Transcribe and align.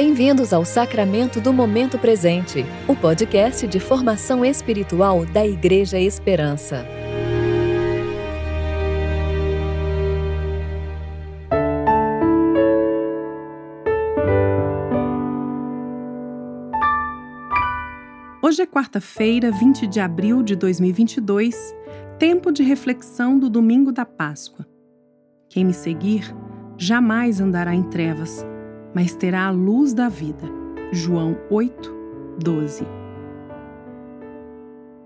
Bem-vindos 0.00 0.52
ao 0.52 0.64
Sacramento 0.64 1.40
do 1.40 1.52
Momento 1.52 1.98
Presente, 1.98 2.64
o 2.86 2.94
podcast 2.94 3.66
de 3.66 3.80
formação 3.80 4.44
espiritual 4.44 5.26
da 5.26 5.44
Igreja 5.44 5.98
Esperança. 5.98 6.86
Hoje 18.40 18.62
é 18.62 18.66
quarta-feira, 18.66 19.50
20 19.50 19.88
de 19.88 19.98
abril 19.98 20.44
de 20.44 20.54
2022, 20.54 21.74
tempo 22.20 22.52
de 22.52 22.62
reflexão 22.62 23.36
do 23.36 23.50
domingo 23.50 23.90
da 23.90 24.04
Páscoa. 24.04 24.64
Quem 25.50 25.64
me 25.64 25.74
seguir 25.74 26.32
jamais 26.76 27.40
andará 27.40 27.74
em 27.74 27.82
trevas 27.82 28.46
mas 28.98 29.14
terá 29.14 29.46
a 29.46 29.50
luz 29.50 29.94
da 29.94 30.08
vida. 30.08 30.44
João 30.90 31.38
8, 31.48 31.94
12. 32.42 32.84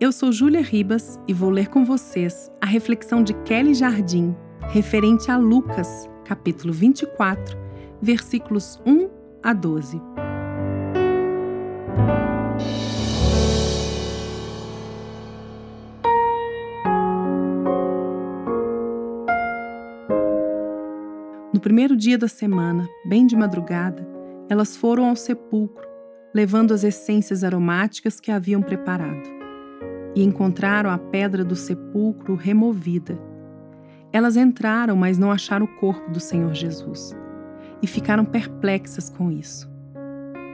Eu 0.00 0.10
sou 0.10 0.32
Júlia 0.32 0.62
Ribas 0.62 1.20
e 1.28 1.34
vou 1.34 1.50
ler 1.50 1.68
com 1.68 1.84
vocês 1.84 2.50
a 2.62 2.64
reflexão 2.64 3.22
de 3.22 3.34
Kelly 3.42 3.74
Jardim 3.74 4.34
referente 4.70 5.30
a 5.30 5.36
Lucas, 5.36 6.08
capítulo 6.24 6.72
24, 6.72 7.58
versículos 8.00 8.80
1 8.86 9.10
a 9.42 9.52
12. 9.52 10.00
Primeiro 21.64 21.96
dia 21.96 22.18
da 22.18 22.28
semana, 22.28 22.86
bem 23.06 23.26
de 23.26 23.34
madrugada, 23.34 24.06
elas 24.50 24.76
foram 24.76 25.08
ao 25.08 25.16
sepulcro, 25.16 25.88
levando 26.34 26.74
as 26.74 26.84
essências 26.84 27.42
aromáticas 27.42 28.20
que 28.20 28.30
haviam 28.30 28.60
preparado. 28.60 29.26
E 30.14 30.22
encontraram 30.22 30.90
a 30.90 30.98
pedra 30.98 31.42
do 31.42 31.56
sepulcro 31.56 32.34
removida. 32.34 33.18
Elas 34.12 34.36
entraram, 34.36 34.94
mas 34.94 35.16
não 35.16 35.32
acharam 35.32 35.64
o 35.64 35.76
corpo 35.80 36.10
do 36.10 36.20
Senhor 36.20 36.52
Jesus. 36.52 37.16
E 37.80 37.86
ficaram 37.86 38.26
perplexas 38.26 39.08
com 39.08 39.32
isso. 39.32 39.66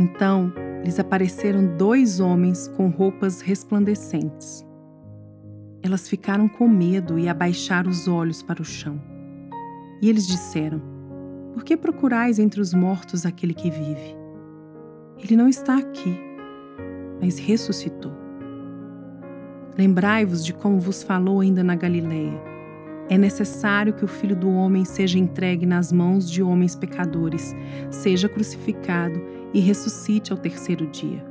Então 0.00 0.50
lhes 0.82 0.98
apareceram 0.98 1.76
dois 1.76 2.18
homens 2.18 2.66
com 2.78 2.88
roupas 2.88 3.42
resplandecentes. 3.42 4.66
Elas 5.82 6.08
ficaram 6.08 6.48
com 6.48 6.66
medo 6.66 7.18
e 7.18 7.28
abaixaram 7.28 7.90
os 7.90 8.08
olhos 8.08 8.42
para 8.42 8.62
o 8.62 8.64
chão. 8.64 8.98
E 10.00 10.08
eles 10.08 10.26
disseram: 10.26 10.93
Por 11.54 11.62
que 11.62 11.76
procurais 11.76 12.40
entre 12.40 12.60
os 12.60 12.74
mortos 12.74 13.24
aquele 13.24 13.54
que 13.54 13.70
vive? 13.70 14.16
Ele 15.16 15.36
não 15.36 15.48
está 15.48 15.78
aqui, 15.78 16.20
mas 17.20 17.38
ressuscitou. 17.38 18.12
Lembrai-vos 19.78 20.44
de 20.44 20.52
como 20.52 20.80
vos 20.80 21.04
falou 21.04 21.40
ainda 21.40 21.62
na 21.62 21.76
Galileia. 21.76 22.42
É 23.08 23.16
necessário 23.16 23.92
que 23.92 24.04
o 24.04 24.08
Filho 24.08 24.34
do 24.34 24.50
Homem 24.50 24.84
seja 24.84 25.16
entregue 25.16 25.64
nas 25.64 25.92
mãos 25.92 26.28
de 26.28 26.42
homens 26.42 26.74
pecadores, 26.74 27.54
seja 27.88 28.28
crucificado 28.28 29.22
e 29.52 29.60
ressuscite 29.60 30.32
ao 30.32 30.38
terceiro 30.38 30.88
dia. 30.88 31.24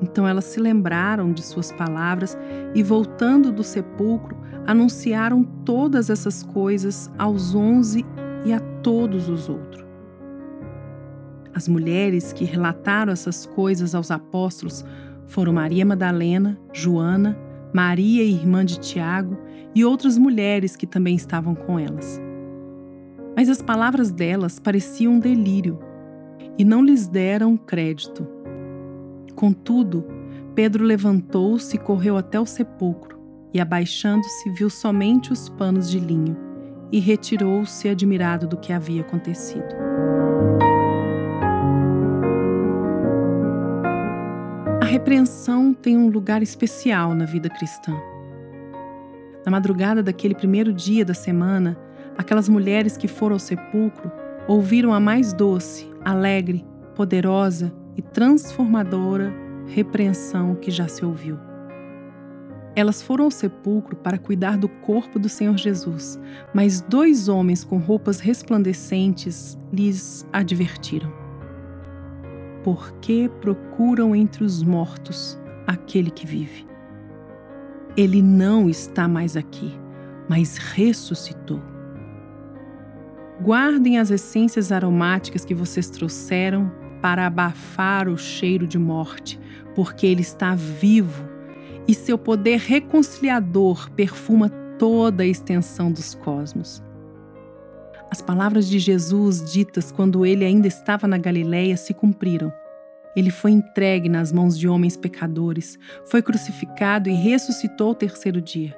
Então 0.00 0.26
elas 0.26 0.44
se 0.44 0.60
lembraram 0.60 1.32
de 1.32 1.42
suas 1.42 1.72
palavras 1.72 2.38
e, 2.74 2.82
voltando 2.82 3.50
do 3.50 3.64
sepulcro, 3.64 4.36
anunciaram 4.64 5.42
todas 5.42 6.10
essas 6.10 6.44
coisas 6.44 7.10
aos 7.18 7.56
onze 7.56 8.06
e 8.44 8.52
a 8.52 8.60
todos 8.60 9.28
os 9.28 9.48
outros. 9.48 9.84
As 11.54 11.68
mulheres 11.68 12.32
que 12.32 12.44
relataram 12.44 13.12
essas 13.12 13.46
coisas 13.46 13.94
aos 13.94 14.10
apóstolos 14.10 14.84
foram 15.26 15.52
Maria 15.52 15.84
Madalena, 15.84 16.58
Joana, 16.72 17.38
Maria, 17.72 18.24
irmã 18.24 18.64
de 18.64 18.78
Tiago, 18.78 19.36
e 19.74 19.84
outras 19.84 20.18
mulheres 20.18 20.76
que 20.76 20.86
também 20.86 21.14
estavam 21.14 21.54
com 21.54 21.78
elas. 21.78 22.20
Mas 23.34 23.48
as 23.48 23.62
palavras 23.62 24.10
delas 24.10 24.58
pareciam 24.58 25.14
um 25.14 25.18
delírio 25.18 25.78
e 26.58 26.64
não 26.64 26.84
lhes 26.84 27.06
deram 27.06 27.56
crédito. 27.56 28.26
Contudo, 29.34 30.04
Pedro 30.54 30.84
levantou-se 30.84 31.74
e 31.74 31.78
correu 31.78 32.18
até 32.18 32.38
o 32.38 32.44
sepulcro 32.44 33.18
e, 33.54 33.60
abaixando-se, 33.60 34.50
viu 34.50 34.68
somente 34.68 35.32
os 35.32 35.48
panos 35.48 35.90
de 35.90 35.98
linho 35.98 36.51
e 36.92 37.00
retirou-se 37.00 37.88
admirado 37.88 38.46
do 38.46 38.58
que 38.58 38.72
havia 38.72 39.00
acontecido. 39.00 39.74
A 44.80 44.84
repreensão 44.84 45.72
tem 45.72 45.96
um 45.96 46.10
lugar 46.10 46.42
especial 46.42 47.14
na 47.14 47.24
vida 47.24 47.48
cristã. 47.48 47.92
Na 49.44 49.50
madrugada 49.50 50.02
daquele 50.02 50.34
primeiro 50.34 50.72
dia 50.72 51.04
da 51.04 51.14
semana, 51.14 51.76
aquelas 52.16 52.48
mulheres 52.48 52.96
que 52.96 53.08
foram 53.08 53.36
ao 53.36 53.40
sepulcro 53.40 54.12
ouviram 54.46 54.92
a 54.92 55.00
mais 55.00 55.32
doce, 55.32 55.90
alegre, 56.04 56.64
poderosa 56.94 57.72
e 57.96 58.02
transformadora 58.02 59.32
repreensão 59.66 60.54
que 60.54 60.70
já 60.70 60.86
se 60.86 61.04
ouviu. 61.04 61.51
Elas 62.74 63.02
foram 63.02 63.24
ao 63.24 63.30
sepulcro 63.30 63.96
para 63.96 64.16
cuidar 64.16 64.56
do 64.56 64.68
corpo 64.68 65.18
do 65.18 65.28
Senhor 65.28 65.56
Jesus, 65.58 66.18
mas 66.54 66.80
dois 66.80 67.28
homens 67.28 67.64
com 67.64 67.76
roupas 67.76 68.18
resplandecentes 68.18 69.58
lhes 69.70 70.26
advertiram: 70.32 71.12
Por 72.64 72.92
que 72.94 73.28
procuram 73.40 74.16
entre 74.16 74.42
os 74.42 74.62
mortos 74.62 75.38
aquele 75.66 76.10
que 76.10 76.26
vive? 76.26 76.66
Ele 77.94 78.22
não 78.22 78.70
está 78.70 79.06
mais 79.06 79.36
aqui, 79.36 79.78
mas 80.26 80.56
ressuscitou. 80.56 81.60
Guardem 83.42 83.98
as 83.98 84.10
essências 84.10 84.72
aromáticas 84.72 85.44
que 85.44 85.54
vocês 85.54 85.90
trouxeram 85.90 86.72
para 87.02 87.26
abafar 87.26 88.08
o 88.08 88.16
cheiro 88.16 88.66
de 88.66 88.78
morte, 88.78 89.38
porque 89.74 90.06
ele 90.06 90.22
está 90.22 90.54
vivo 90.54 91.31
e 91.86 91.94
seu 91.94 92.16
poder 92.16 92.58
reconciliador 92.58 93.90
perfuma 93.90 94.48
toda 94.78 95.22
a 95.22 95.26
extensão 95.26 95.90
dos 95.90 96.14
cosmos. 96.14 96.82
As 98.10 98.20
palavras 98.20 98.68
de 98.68 98.78
Jesus 98.78 99.52
ditas 99.52 99.90
quando 99.90 100.26
ele 100.26 100.44
ainda 100.44 100.68
estava 100.68 101.06
na 101.06 101.16
Galiléia 101.16 101.76
se 101.76 101.94
cumpriram. 101.94 102.52
Ele 103.16 103.30
foi 103.30 103.52
entregue 103.52 104.08
nas 104.08 104.32
mãos 104.32 104.58
de 104.58 104.68
homens 104.68 104.96
pecadores, 104.96 105.78
foi 106.06 106.20
crucificado 106.20 107.08
e 107.08 107.14
ressuscitou 107.14 107.92
o 107.92 107.94
terceiro 107.94 108.40
dia. 108.40 108.76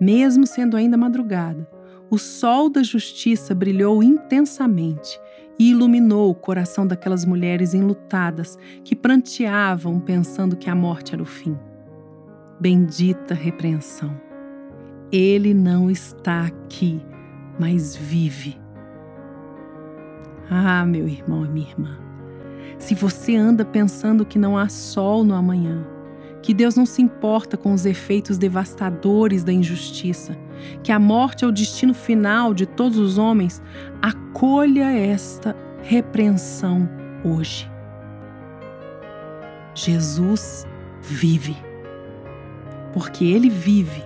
Mesmo 0.00 0.46
sendo 0.46 0.76
ainda 0.76 0.96
madrugada, 0.96 1.68
o 2.10 2.18
sol 2.18 2.68
da 2.68 2.82
justiça 2.82 3.54
brilhou 3.54 4.02
intensamente 4.02 5.20
e 5.58 5.70
iluminou 5.70 6.30
o 6.30 6.34
coração 6.34 6.86
daquelas 6.86 7.24
mulheres 7.24 7.74
enlutadas 7.74 8.58
que 8.84 8.96
pranteavam 8.96 10.00
pensando 10.00 10.56
que 10.56 10.70
a 10.70 10.74
morte 10.74 11.12
era 11.12 11.22
o 11.22 11.26
fim. 11.26 11.56
Bendita 12.60 13.32
repreensão. 13.32 14.20
Ele 15.10 15.54
não 15.54 15.90
está 15.90 16.42
aqui, 16.42 17.00
mas 17.58 17.96
vive. 17.96 18.60
Ah, 20.50 20.84
meu 20.84 21.08
irmão 21.08 21.46
e 21.46 21.48
minha 21.48 21.70
irmã, 21.70 21.98
se 22.78 22.94
você 22.94 23.34
anda 23.34 23.64
pensando 23.64 24.26
que 24.26 24.38
não 24.38 24.58
há 24.58 24.68
sol 24.68 25.24
no 25.24 25.34
amanhã, 25.34 25.86
que 26.42 26.52
Deus 26.52 26.76
não 26.76 26.84
se 26.84 27.00
importa 27.00 27.56
com 27.56 27.72
os 27.72 27.86
efeitos 27.86 28.36
devastadores 28.36 29.42
da 29.42 29.52
injustiça, 29.54 30.36
que 30.82 30.92
a 30.92 30.98
morte 30.98 31.46
é 31.46 31.48
o 31.48 31.52
destino 31.52 31.94
final 31.94 32.52
de 32.52 32.66
todos 32.66 32.98
os 32.98 33.16
homens, 33.16 33.62
acolha 34.02 34.92
esta 34.92 35.56
repreensão 35.82 36.86
hoje. 37.24 37.70
Jesus 39.74 40.66
vive 41.00 41.69
porque 42.92 43.24
ele 43.24 43.48
vive, 43.48 44.02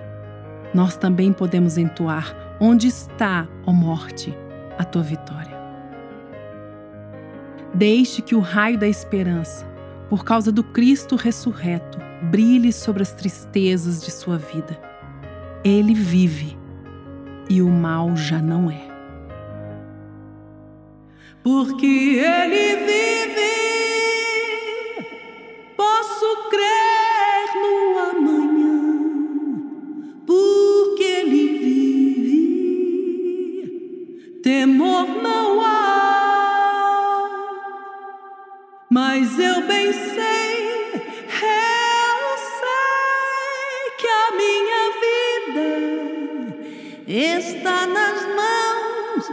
nós 0.73 0.97
também 0.97 1.31
podemos 1.31 1.77
entoar: 1.77 2.35
Onde 2.59 2.87
está, 2.87 3.47
ó 3.65 3.71
morte, 3.71 4.35
a 4.77 4.83
tua 4.83 5.03
vitória? 5.03 5.55
Deixe 7.73 8.21
que 8.21 8.35
o 8.35 8.39
raio 8.39 8.77
da 8.77 8.87
esperança, 8.87 9.65
por 10.09 10.23
causa 10.23 10.51
do 10.51 10.63
Cristo 10.63 11.15
ressurreto, 11.15 11.97
brilhe 12.23 12.71
sobre 12.71 13.03
as 13.03 13.11
tristezas 13.11 14.01
de 14.01 14.11
sua 14.11 14.37
vida. 14.37 14.79
Ele 15.63 15.93
vive 15.93 16.57
e 17.49 17.61
o 17.61 17.69
mal 17.69 18.15
já 18.15 18.39
não 18.39 18.69
é. 18.69 18.87
Porque 21.43 21.85
ele 21.85 22.75
vive, 22.77 23.35
posso 25.75 26.49
crer. 26.49 26.84
Está 47.07 47.85
nas 47.85 48.21
mãos 48.35 49.27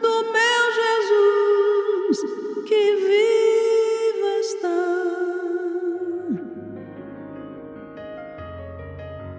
do 0.00 0.32
meu 0.32 0.64
Jesus 0.80 2.18
que 2.66 2.96
vivo 2.96 4.28
está. 4.40 4.78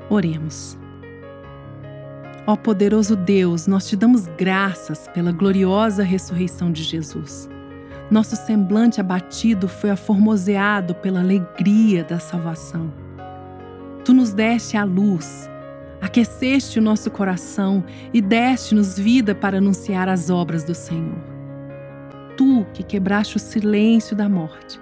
Oremos. 0.09 0.77
Ó 2.45 2.55
poderoso 2.55 3.15
Deus, 3.15 3.67
nós 3.67 3.87
te 3.87 3.95
damos 3.95 4.27
graças 4.37 5.07
pela 5.07 5.31
gloriosa 5.31 6.03
ressurreição 6.03 6.71
de 6.71 6.83
Jesus. 6.83 7.49
Nosso 8.09 8.35
semblante 8.35 8.99
abatido 8.99 9.67
foi 9.67 9.91
aformoseado 9.91 10.95
pela 10.95 11.19
alegria 11.19 12.03
da 12.03 12.19
salvação. 12.19 12.91
Tu 14.03 14.13
nos 14.13 14.33
deste 14.33 14.75
a 14.77 14.83
luz, 14.83 15.47
aqueceste 16.01 16.79
o 16.79 16.81
nosso 16.81 17.09
coração 17.11 17.83
e 18.13 18.21
deste-nos 18.21 18.97
vida 18.97 19.35
para 19.35 19.57
anunciar 19.57 20.07
as 20.09 20.29
obras 20.29 20.63
do 20.63 20.73
Senhor. 20.73 21.19
Tu 22.37 22.65
que 22.73 22.83
quebraste 22.83 23.37
o 23.37 23.39
silêncio 23.39 24.15
da 24.15 24.29
morte, 24.29 24.79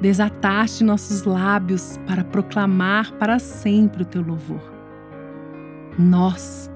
desataste 0.00 0.84
nossos 0.84 1.24
lábios 1.24 1.98
para 2.06 2.24
proclamar 2.24 3.12
para 3.12 3.38
sempre 3.38 4.02
o 4.02 4.06
teu 4.06 4.22
louvor. 4.22 4.72
Nós 5.98 6.70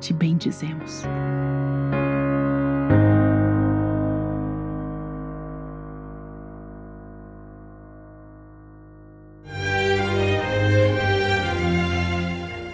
te 0.00 0.12
bendizemos. 0.12 1.04